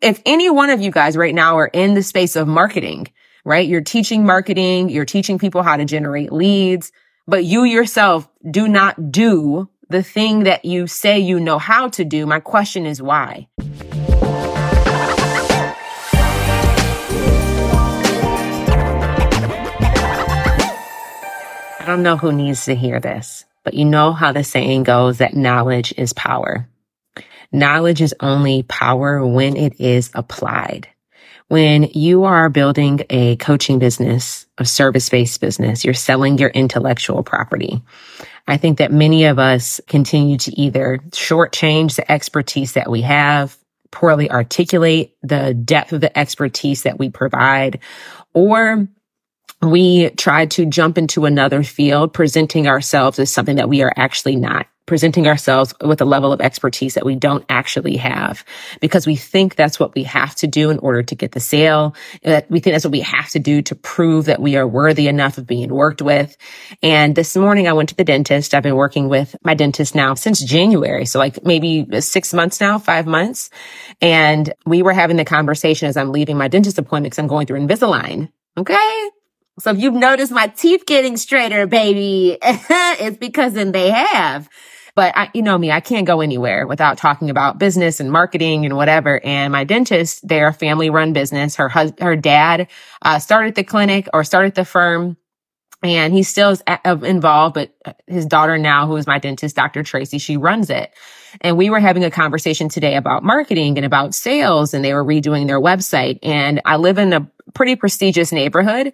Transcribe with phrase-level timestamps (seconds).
[0.00, 3.08] If any one of you guys right now are in the space of marketing,
[3.44, 3.66] right?
[3.66, 6.92] You're teaching marketing, you're teaching people how to generate leads,
[7.26, 12.04] but you yourself do not do the thing that you say you know how to
[12.04, 12.26] do.
[12.26, 13.48] My question is why?
[21.80, 25.18] I don't know who needs to hear this, but you know how the saying goes
[25.18, 26.68] that knowledge is power.
[27.52, 30.88] Knowledge is only power when it is applied.
[31.48, 37.22] When you are building a coaching business, a service based business, you're selling your intellectual
[37.22, 37.80] property.
[38.46, 43.56] I think that many of us continue to either shortchange the expertise that we have,
[43.90, 47.78] poorly articulate the depth of the expertise that we provide,
[48.34, 48.86] or
[49.62, 54.36] we try to jump into another field, presenting ourselves as something that we are actually
[54.36, 58.44] not presenting ourselves with a level of expertise that we don't actually have
[58.80, 61.94] because we think that's what we have to do in order to get the sale.
[62.22, 65.06] That we think that's what we have to do to prove that we are worthy
[65.06, 66.36] enough of being worked with.
[66.82, 68.54] And this morning I went to the dentist.
[68.54, 71.04] I've been working with my dentist now since January.
[71.04, 73.50] So like maybe six months now, five months.
[74.00, 77.46] And we were having the conversation as I'm leaving my dentist appointment because I'm going
[77.46, 78.32] through Invisalign.
[78.56, 79.10] Okay.
[79.58, 84.48] So if you've noticed my teeth getting straighter, baby, it's because then they have.
[84.98, 88.64] But I, you know me, I can't go anywhere without talking about business and marketing
[88.64, 89.24] and whatever.
[89.24, 91.54] And my dentist, they're a family run business.
[91.54, 92.66] Her husband, her dad,
[93.02, 95.16] uh, started the clinic or started the firm
[95.84, 97.76] and he still is involved, but
[98.08, 99.84] his daughter now, who is my dentist, Dr.
[99.84, 100.90] Tracy, she runs it.
[101.42, 105.04] And we were having a conversation today about marketing and about sales and they were
[105.04, 106.18] redoing their website.
[106.24, 108.92] And I live in a pretty prestigious neighborhood.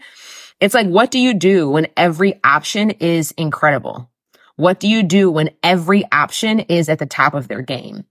[0.61, 4.11] It's like, what do you do when every option is incredible?
[4.57, 8.05] What do you do when every option is at the top of their game?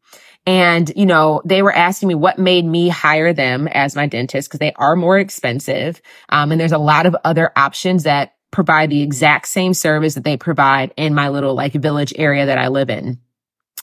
[0.45, 4.49] And, you know, they were asking me what made me hire them as my dentist
[4.49, 6.02] because they are more expensive.
[6.27, 10.25] Um, and there's a lot of other options that provide the exact same service that
[10.25, 13.20] they provide in my little like village area that I live in.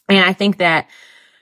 [0.08, 0.88] And I think that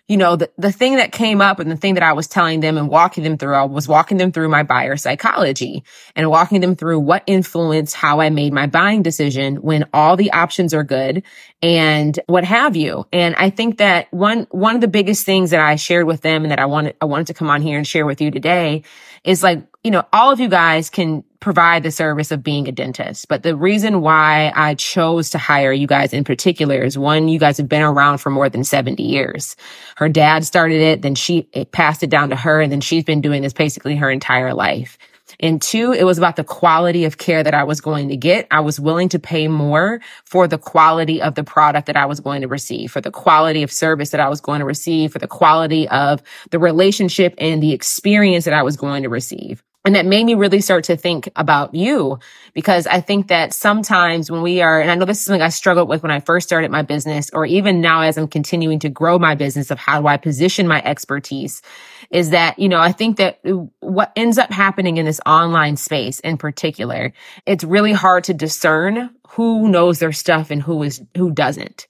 [0.09, 2.61] you know, the, the thing that came up and the thing that I was telling
[2.61, 5.85] them and walking them through, I was walking them through my buyer psychology
[6.17, 10.33] and walking them through what influenced how I made my buying decision when all the
[10.33, 11.23] options are good
[11.61, 13.07] and what have you.
[13.13, 16.43] And I think that one, one of the biggest things that I shared with them
[16.43, 18.85] and that I wanted, I wanted to come on here and share with you today
[19.25, 22.73] is like, you know, all of you guys can provide the service of being a
[22.73, 23.29] dentist.
[23.29, 27.39] But the reason why I chose to hire you guys in particular is one, you
[27.39, 29.57] guys have been around for more than 70 years.
[29.97, 33.05] Her dad started it, then she it passed it down to her, and then she's
[33.05, 34.99] been doing this basically her entire life.
[35.41, 38.49] And two, it was about the quality of care that I was going to get.
[38.51, 42.19] I was willing to pay more for the quality of the product that I was
[42.19, 45.19] going to receive, for the quality of service that I was going to receive, for
[45.19, 49.63] the quality of the relationship and the experience that I was going to receive.
[49.85, 52.19] And that made me really start to think about you
[52.53, 55.49] because I think that sometimes when we are, and I know this is something I
[55.49, 58.89] struggled with when I first started my business, or even now as I'm continuing to
[58.89, 61.63] grow my business of how do I position my expertise
[62.11, 63.41] is that, you know, I think that
[63.81, 67.13] what ends up happening in this online space in particular,
[67.47, 71.87] it's really hard to discern who knows their stuff and who is, who doesn't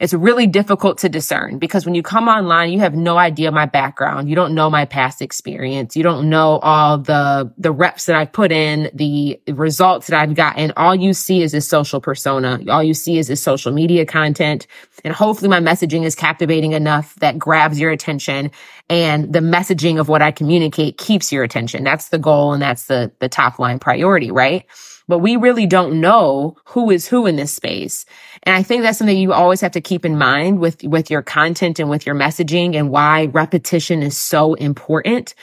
[0.00, 3.66] it's really difficult to discern because when you come online, you have no idea my
[3.66, 4.28] background.
[4.28, 5.94] You don't know my past experience.
[5.94, 10.34] You don't know all the, the reps that I've put in, the results that I've
[10.34, 10.72] gotten.
[10.76, 12.58] All you see is this social persona.
[12.68, 14.66] All you see is this social media content.
[15.04, 18.50] And hopefully my messaging is captivating enough that grabs your attention
[18.90, 21.84] and the messaging of what I communicate keeps your attention.
[21.84, 22.52] That's the goal.
[22.52, 24.66] And that's the, the top line priority, right?
[25.08, 28.04] But we really don't know who is who in this space.
[28.44, 31.22] And I think that's something you always have to keep in mind with, with your
[31.22, 35.34] content and with your messaging and why repetition is so important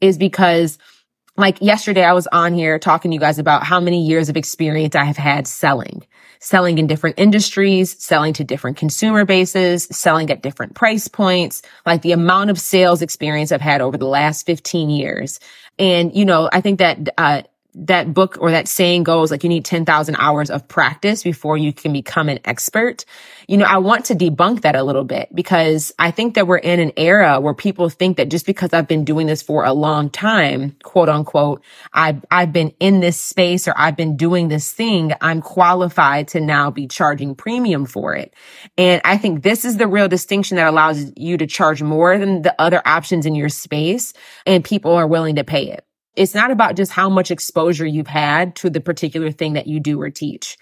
[0.00, 0.78] is because
[1.36, 4.36] like yesterday I was on here talking to you guys about how many years of
[4.36, 6.06] experience I have had selling,
[6.38, 12.02] selling in different industries, selling to different consumer bases, selling at different price points, like
[12.02, 15.40] the amount of sales experience I've had over the last 15 years.
[15.76, 17.42] And, you know, I think that, uh,
[17.74, 21.72] that book or that saying goes like you need 10,000 hours of practice before you
[21.72, 23.04] can become an expert.
[23.48, 26.58] You know, I want to debunk that a little bit because I think that we're
[26.58, 29.72] in an era where people think that just because I've been doing this for a
[29.72, 31.62] long time, quote unquote,
[31.92, 36.40] I've, I've been in this space or I've been doing this thing, I'm qualified to
[36.40, 38.34] now be charging premium for it.
[38.78, 42.42] And I think this is the real distinction that allows you to charge more than
[42.42, 44.14] the other options in your space
[44.46, 45.84] and people are willing to pay it.
[46.16, 49.80] It's not about just how much exposure you've had to the particular thing that you
[49.80, 50.56] do or teach.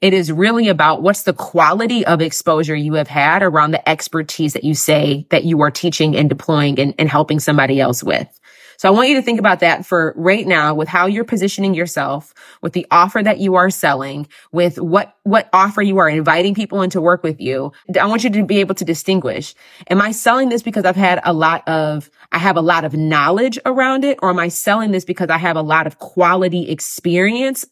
[0.00, 4.54] It is really about what's the quality of exposure you have had around the expertise
[4.54, 8.28] that you say that you are teaching and deploying and, and helping somebody else with.
[8.78, 11.74] So I want you to think about that for right now with how you're positioning
[11.74, 16.54] yourself, with the offer that you are selling, with what, what offer you are inviting
[16.54, 17.72] people into work with you.
[17.98, 19.54] I want you to be able to distinguish.
[19.88, 22.94] Am I selling this because I've had a lot of, I have a lot of
[22.94, 26.70] knowledge around it, or am I selling this because I have a lot of quality
[26.70, 27.64] experience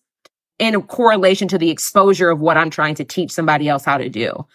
[0.59, 4.09] in correlation to the exposure of what I'm trying to teach somebody else how to
[4.09, 4.47] do?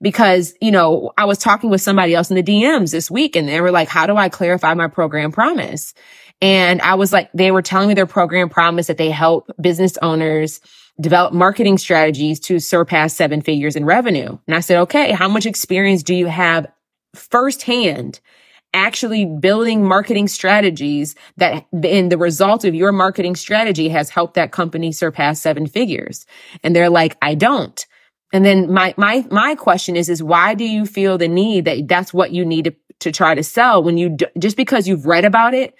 [0.00, 3.48] Because, you know, I was talking with somebody else in the DMs this week and
[3.48, 5.94] they were like, how do I clarify my program promise?
[6.40, 9.98] And I was like, they were telling me their program promise that they help business
[10.02, 10.60] owners
[11.00, 14.38] develop marketing strategies to surpass seven figures in revenue.
[14.46, 16.66] And I said, okay, how much experience do you have
[17.14, 18.20] firsthand
[18.74, 24.52] actually building marketing strategies that in the result of your marketing strategy has helped that
[24.52, 26.26] company surpass seven figures?
[26.62, 27.84] And they're like, I don't.
[28.32, 31.88] And then my, my, my question is, is why do you feel the need that
[31.88, 35.24] that's what you need to, to try to sell when you, just because you've read
[35.24, 35.74] about it,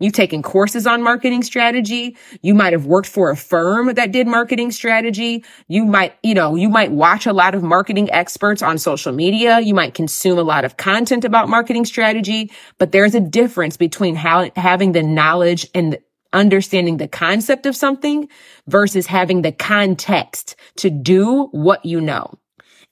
[0.00, 2.16] you've taken courses on marketing strategy.
[2.40, 5.44] You might have worked for a firm that did marketing strategy.
[5.68, 9.60] You might, you know, you might watch a lot of marketing experts on social media.
[9.60, 14.16] You might consume a lot of content about marketing strategy, but there's a difference between
[14.16, 15.98] how, having the knowledge and
[16.32, 18.28] understanding the concept of something
[18.66, 22.34] versus having the context to do what you know.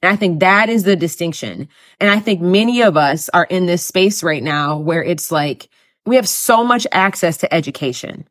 [0.03, 1.69] And I think that is the distinction.
[2.01, 5.69] And I think many of us are in this space right now where it's like
[6.07, 8.27] we have so much access to education.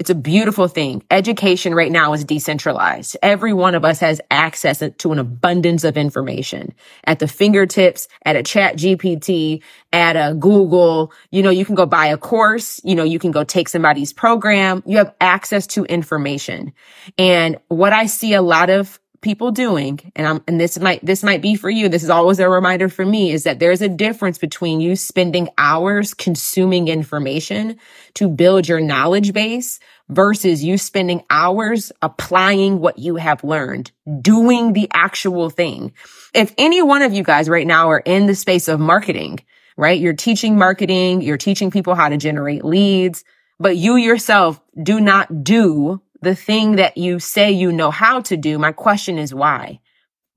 [0.00, 1.02] It's a beautiful thing.
[1.10, 3.18] Education right now is decentralized.
[3.22, 6.72] Every one of us has access to an abundance of information
[7.04, 9.62] at the fingertips, at a ChatGPT,
[9.92, 11.12] at a Google.
[11.30, 12.80] You know, you can go buy a course.
[12.82, 14.82] You know, you can go take somebody's program.
[14.86, 16.72] You have access to information.
[17.18, 21.22] And what I see a lot of people doing, and I'm, and this might, this
[21.22, 21.88] might be for you.
[21.88, 25.48] This is always a reminder for me is that there's a difference between you spending
[25.58, 27.78] hours consuming information
[28.14, 29.78] to build your knowledge base
[30.08, 35.92] versus you spending hours applying what you have learned, doing the actual thing.
[36.34, 39.40] If any one of you guys right now are in the space of marketing,
[39.76, 40.00] right?
[40.00, 43.24] You're teaching marketing, you're teaching people how to generate leads,
[43.58, 48.36] but you yourself do not do the thing that you say you know how to
[48.36, 48.58] do.
[48.58, 49.80] My question is why?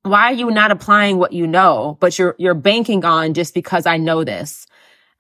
[0.03, 3.85] Why are you not applying what you know, but you're, you're banking on just because
[3.85, 4.67] I know this?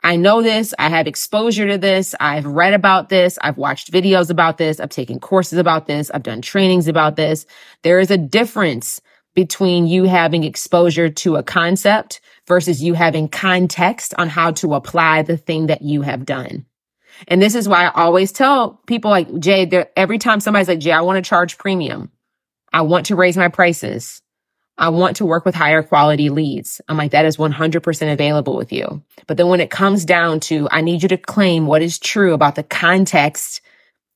[0.03, 0.73] I know this.
[0.77, 2.13] I have exposure to this.
[2.19, 3.39] I've read about this.
[3.41, 4.81] I've watched videos about this.
[4.81, 6.11] I've taken courses about this.
[6.11, 7.45] I've done trainings about this.
[7.83, 8.99] There is a difference
[9.33, 15.21] between you having exposure to a concept versus you having context on how to apply
[15.21, 16.65] the thing that you have done.
[17.27, 20.91] And this is why I always tell people like Jay, every time somebody's like, Jay,
[20.91, 22.11] I want to charge premium.
[22.71, 24.21] I want to raise my prices.
[24.77, 26.81] I want to work with higher quality leads.
[26.89, 29.03] I'm like, that is 100% available with you.
[29.27, 32.33] But then when it comes down to, I need you to claim what is true
[32.33, 33.61] about the context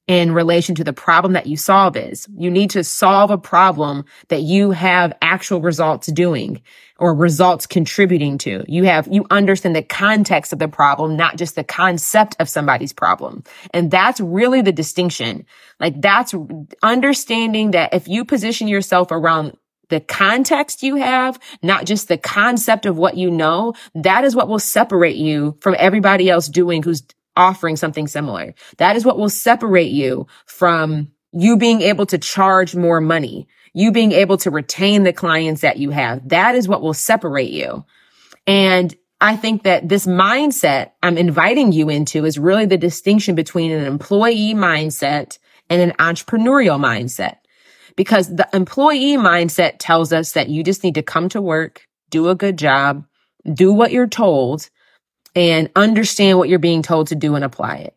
[0.08, 2.28] in relation to the problem that you solve is.
[2.38, 6.62] You need to solve a problem that you have actual results doing
[6.98, 8.64] or results contributing to.
[8.68, 12.94] You have, you understand the context of the problem, not just the concept of somebody's
[12.94, 13.44] problem.
[13.74, 15.46] And that's really the distinction.
[15.80, 16.34] Like that's
[16.82, 19.58] understanding that if you position yourself around
[19.90, 24.48] the context you have, not just the concept of what you know, that is what
[24.48, 27.04] will separate you from everybody else doing who's
[27.38, 28.54] offering something similar.
[28.78, 33.92] That is what will separate you from you being able to charge more money, you
[33.92, 36.28] being able to retain the clients that you have.
[36.30, 37.86] That is what will separate you.
[38.46, 43.72] And I think that this mindset I'm inviting you into is really the distinction between
[43.72, 45.38] an employee mindset
[45.70, 47.38] and an entrepreneurial mindset.
[47.96, 52.30] Because the employee mindset tells us that you just need to come to work, do
[52.30, 53.06] a good job,
[53.52, 54.70] do what you're told,
[55.38, 57.96] and understand what you're being told to do and apply it.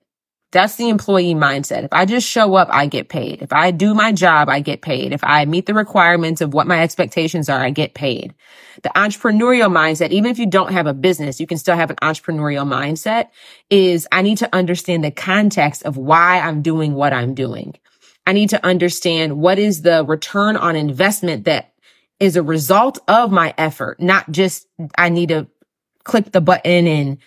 [0.52, 1.84] That's the employee mindset.
[1.84, 3.40] If I just show up, I get paid.
[3.40, 5.14] If I do my job, I get paid.
[5.14, 8.34] If I meet the requirements of what my expectations are, I get paid.
[8.82, 11.96] The entrepreneurial mindset, even if you don't have a business, you can still have an
[12.02, 13.28] entrepreneurial mindset
[13.70, 17.74] is I need to understand the context of why I'm doing what I'm doing.
[18.26, 21.72] I need to understand what is the return on investment that
[22.18, 24.66] is a result of my effort, not just
[24.98, 25.46] I need to
[26.04, 27.18] click the button and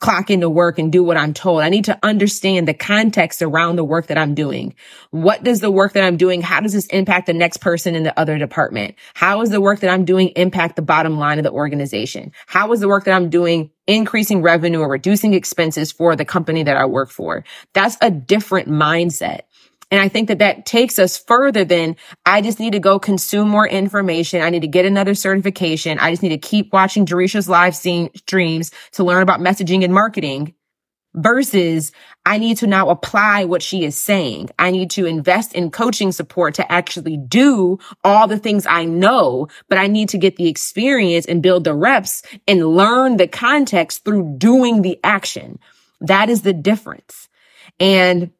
[0.00, 1.62] clock into work and do what I'm told.
[1.62, 4.74] I need to understand the context around the work that I'm doing.
[5.10, 8.02] What does the work that I'm doing, how does this impact the next person in
[8.02, 8.96] the other department?
[9.14, 12.32] How is the work that I'm doing impact the bottom line of the organization?
[12.46, 16.64] How is the work that I'm doing increasing revenue or reducing expenses for the company
[16.64, 17.44] that I work for?
[17.72, 19.42] That's a different mindset.
[19.92, 23.50] And I think that that takes us further than I just need to go consume
[23.50, 24.40] more information.
[24.40, 25.98] I need to get another certification.
[25.98, 30.54] I just need to keep watching Jereshia's live streams to learn about messaging and marketing
[31.14, 31.92] versus
[32.24, 34.48] I need to now apply what she is saying.
[34.58, 39.48] I need to invest in coaching support to actually do all the things I know,
[39.68, 44.06] but I need to get the experience and build the reps and learn the context
[44.06, 45.58] through doing the action.
[46.00, 47.28] That is the difference.
[47.78, 48.30] And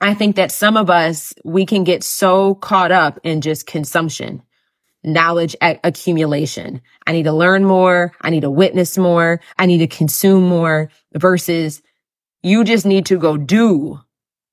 [0.00, 4.42] I think that some of us, we can get so caught up in just consumption,
[5.02, 6.82] knowledge accumulation.
[7.06, 8.12] I need to learn more.
[8.20, 9.40] I need to witness more.
[9.58, 11.82] I need to consume more versus
[12.42, 14.00] you just need to go do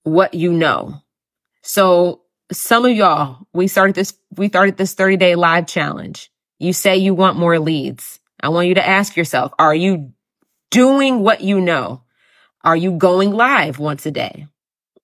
[0.04, 1.02] what you know.
[1.62, 2.22] So
[2.52, 6.32] some of y'all, we started this, we started this 30 day live challenge.
[6.60, 8.20] You say you want more leads.
[8.42, 10.14] I want you to ask yourself, are you
[10.72, 12.04] doing what you know?
[12.64, 14.48] Are you going live once a day?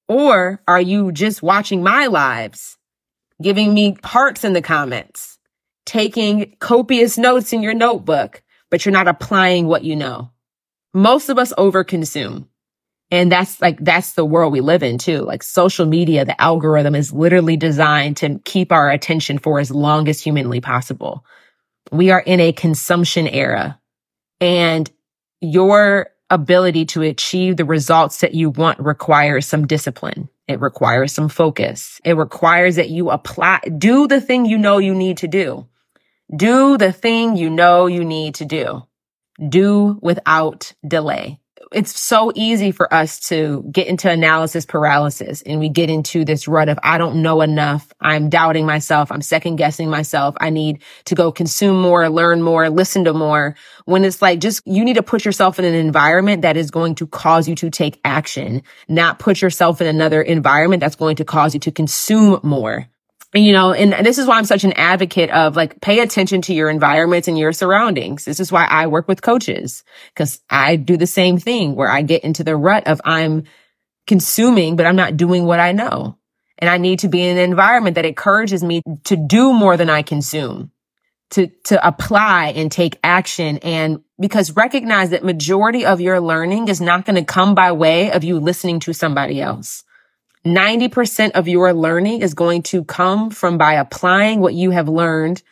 [0.09, 2.77] Or are you just watching my lives,
[3.41, 5.37] giving me hearts in the comments,
[5.85, 10.31] taking copious notes in your notebook, but you're not applying what you know?
[10.95, 12.47] Most of us overconsume.
[13.11, 15.19] And that's like, that's the world we live in too.
[15.21, 20.07] Like social media, the algorithm is literally designed to keep our attention for as long
[20.07, 21.23] as humanly possible.
[21.91, 23.79] We are in a consumption era
[24.41, 24.89] and
[25.41, 30.29] your ability to achieve the results that you want requires some discipline.
[30.47, 31.99] It requires some focus.
[32.03, 35.67] It requires that you apply, do the thing you know you need to do.
[36.35, 38.83] Do the thing you know you need to do.
[39.47, 41.39] Do without delay
[41.71, 46.47] it's so easy for us to get into analysis paralysis and we get into this
[46.47, 47.91] rut of, I don't know enough.
[48.01, 49.11] I'm doubting myself.
[49.11, 50.35] I'm second guessing myself.
[50.39, 53.55] I need to go consume more, learn more, listen to more.
[53.85, 56.95] When it's like, just, you need to put yourself in an environment that is going
[56.95, 61.25] to cause you to take action, not put yourself in another environment that's going to
[61.25, 62.87] cause you to consume more
[63.33, 66.53] you know, and this is why I'm such an advocate of like pay attention to
[66.53, 68.25] your environments and your surroundings.
[68.25, 69.83] This is why I work with coaches
[70.13, 73.43] because I do the same thing where I get into the rut of I'm
[74.07, 76.17] consuming, but I'm not doing what I know.
[76.57, 79.89] And I need to be in an environment that encourages me to do more than
[79.89, 80.71] I consume,
[81.31, 83.59] to, to apply and take action.
[83.59, 88.11] And because recognize that majority of your learning is not going to come by way
[88.11, 89.83] of you listening to somebody else.
[90.45, 95.43] 90% of your learning is going to come from by applying what you have learned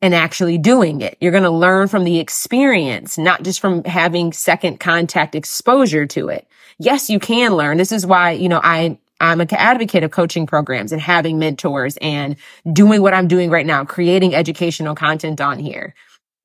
[0.00, 1.16] and actually doing it.
[1.20, 6.28] You're going to learn from the experience, not just from having second contact exposure to
[6.28, 6.46] it.
[6.78, 7.78] Yes, you can learn.
[7.78, 11.96] This is why, you know, I, I'm an advocate of coaching programs and having mentors
[12.00, 12.36] and
[12.72, 15.94] doing what I'm doing right now, creating educational content on here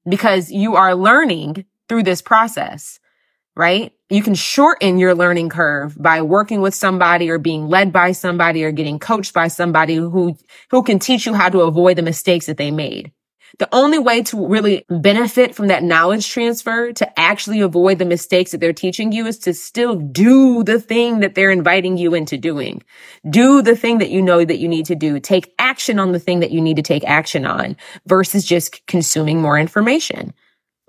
[0.10, 3.00] because you are learning through this process
[3.56, 3.94] right?
[4.10, 8.64] You can shorten your learning curve by working with somebody or being led by somebody
[8.64, 10.38] or getting coached by somebody who,
[10.70, 13.12] who can teach you how to avoid the mistakes that they made.
[13.60, 18.52] The only way to really benefit from that knowledge transfer to actually avoid the mistakes
[18.52, 22.36] that they're teaching you is to still do the thing that they're inviting you into
[22.36, 22.82] doing.
[23.30, 25.20] Do the thing that you know that you need to do.
[25.20, 29.40] Take action on the thing that you need to take action on versus just consuming
[29.40, 30.34] more information.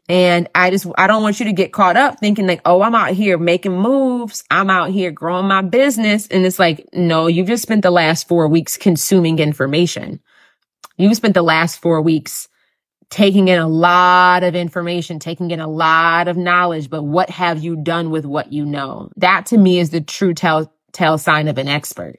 [0.09, 2.95] And I just, I don't want you to get caught up thinking like, oh, I'm
[2.95, 4.45] out here making moves.
[4.51, 6.27] I'm out here growing my business.
[6.27, 10.21] And it's like, no, you've just spent the last four weeks consuming information.
[10.99, 12.49] You've spent the last four weeks
[13.09, 17.63] taking in a lot of information, taking in a lot of knowledge, but what have
[17.63, 19.09] you done with what you know?
[19.17, 22.17] That to me is the true tell, tell sign of an expert.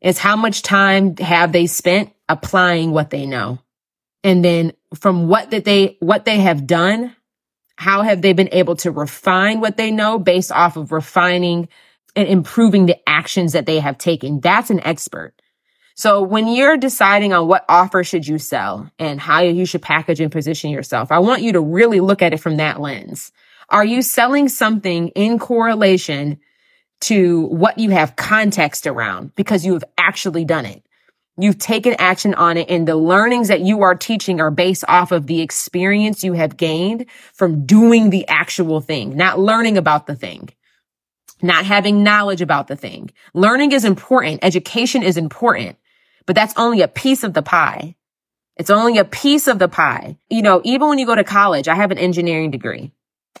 [0.00, 3.58] Is how much time have they spent applying what they know?
[4.22, 7.14] And then from what that they, what they have done,
[7.76, 11.68] how have they been able to refine what they know based off of refining
[12.16, 14.40] and improving the actions that they have taken?
[14.40, 15.34] That's an expert.
[15.94, 20.20] So when you're deciding on what offer should you sell and how you should package
[20.20, 23.32] and position yourself, I want you to really look at it from that lens.
[23.68, 26.38] Are you selling something in correlation
[27.00, 30.84] to what you have context around because you have actually done it?
[31.40, 35.12] You've taken action on it and the learnings that you are teaching are based off
[35.12, 40.16] of the experience you have gained from doing the actual thing, not learning about the
[40.16, 40.48] thing,
[41.40, 43.10] not having knowledge about the thing.
[43.34, 44.40] Learning is important.
[44.42, 45.76] Education is important,
[46.26, 47.94] but that's only a piece of the pie.
[48.56, 50.16] It's only a piece of the pie.
[50.28, 52.90] You know, even when you go to college, I have an engineering degree.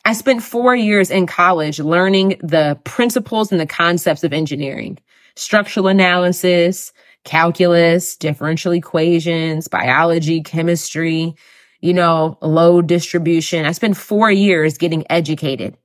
[0.04, 4.98] I spent four years in college learning the principles and the concepts of engineering,
[5.34, 6.92] structural analysis,
[7.24, 11.34] calculus, differential equations, biology, chemistry,
[11.80, 13.64] you know, load distribution.
[13.64, 15.76] I spent four years getting educated.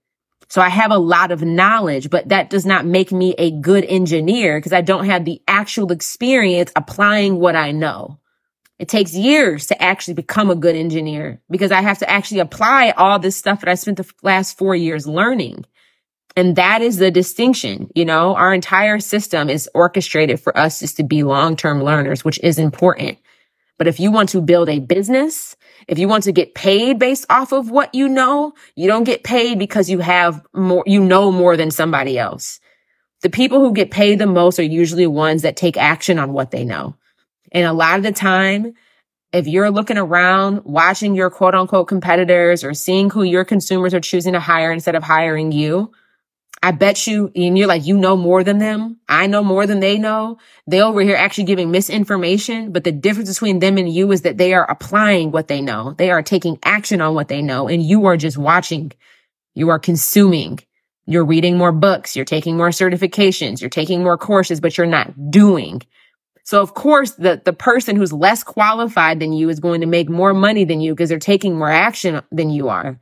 [0.50, 3.86] So I have a lot of knowledge, but that does not make me a good
[3.86, 8.20] engineer because I don't have the actual experience applying what I know.
[8.80, 12.92] It takes years to actually become a good engineer because I have to actually apply
[12.92, 15.66] all this stuff that I spent the last four years learning.
[16.36, 17.90] And that is the distinction.
[17.96, 22.40] You know, our entire system is orchestrated for us just to be long-term learners, which
[22.42, 23.20] is important.
[23.78, 25.56] But if you want to build a business,
[25.88, 29.24] if you want to get paid based off of what you know, you don't get
[29.24, 32.60] paid because you have more, you know more than somebody else.
[33.22, 36.52] The people who get paid the most are usually ones that take action on what
[36.52, 36.96] they know.
[37.52, 38.74] And a lot of the time,
[39.32, 44.00] if you're looking around, watching your quote unquote competitors or seeing who your consumers are
[44.00, 45.92] choosing to hire instead of hiring you,
[46.63, 48.98] I bet you, and you're like, you know more than them.
[49.10, 50.38] I know more than they know.
[50.65, 52.72] They over here actually giving misinformation.
[52.72, 55.93] But the difference between them and you is that they are applying what they know.
[55.98, 57.67] They are taking action on what they know.
[57.67, 58.93] And you are just watching.
[59.55, 60.60] You are consuming.
[61.05, 62.15] You're reading more books.
[62.15, 63.60] You're taking more certifications.
[63.60, 65.82] You're taking more courses, but you're not doing.
[66.46, 70.10] So of course, the, the person who's less qualified than you is going to make
[70.10, 72.98] more money than you because they're taking more action than you are.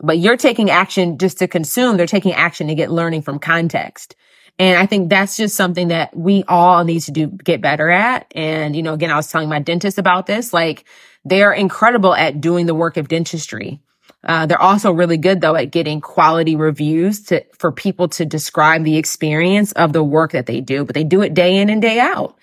[0.00, 1.96] But you're taking action just to consume.
[1.96, 4.16] They're taking action to get learning from context.
[4.58, 8.30] And I think that's just something that we all need to do, get better at.
[8.36, 10.84] And, you know, again, I was telling my dentist about this, like
[11.24, 13.80] they're incredible at doing the work of dentistry.
[14.22, 18.84] Uh, they're also really good though at getting quality reviews to, for people to describe
[18.84, 21.82] the experience of the work that they do, but they do it day in and
[21.82, 22.38] day out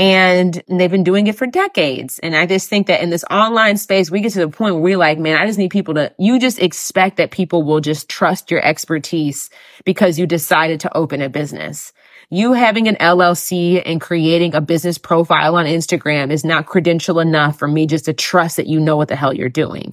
[0.00, 2.18] and they've been doing it for decades.
[2.20, 4.82] And I just think that in this online space, we get to the point where
[4.82, 8.08] we're like, man, I just need people to, you just expect that people will just
[8.08, 9.50] trust your expertise
[9.84, 11.92] because you decided to open a business.
[12.30, 17.58] You having an LLC and creating a business profile on Instagram is not credential enough
[17.58, 19.92] for me just to trust that you know what the hell you're doing.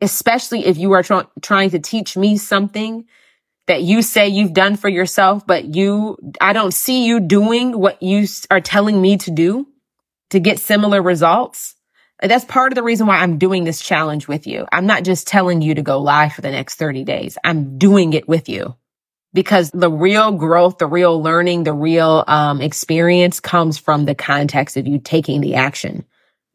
[0.00, 3.04] Especially if you are tr- trying to teach me something
[3.66, 8.02] that you say you've done for yourself, but you, I don't see you doing what
[8.02, 9.66] you are telling me to do
[10.30, 11.74] to get similar results.
[12.20, 14.66] That's part of the reason why I'm doing this challenge with you.
[14.70, 17.38] I'm not just telling you to go live for the next 30 days.
[17.42, 18.76] I'm doing it with you
[19.32, 24.76] because the real growth, the real learning, the real um, experience comes from the context
[24.76, 26.04] of you taking the action.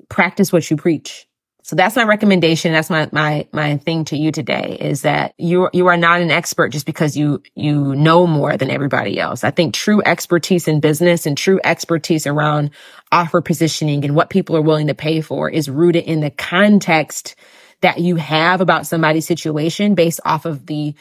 [0.10, 1.28] Practice what you preach.
[1.63, 2.72] So that's my recommendation.
[2.72, 6.32] That's my, my, my thing to you today is that you, you are not an
[6.32, 9.43] expert just because you, you know more than everybody else.
[9.43, 12.72] I think true expertise in business and true expertise around
[13.12, 17.36] offer positioning and what people are willing to pay for is rooted in the context
[17.82, 20.95] that you have about somebody's situation based off of the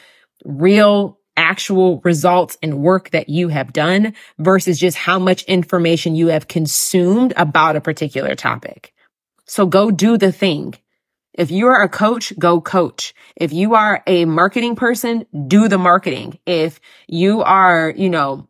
[0.45, 6.27] real actual results and work that you have done versus just how much information you
[6.27, 8.93] have consumed about a particular topic.
[9.49, 10.75] So go do the thing.
[11.33, 13.15] If you are a coach, go coach.
[13.35, 16.37] If you are a marketing person, do the marketing.
[16.45, 18.47] If you are, you know,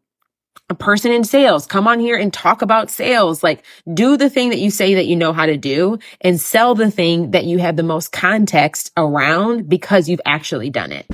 [0.69, 3.41] a person in sales, come on here and talk about sales.
[3.41, 6.75] Like do the thing that you say that you know how to do and sell
[6.75, 11.05] the thing that you have the most context around because you've actually done it.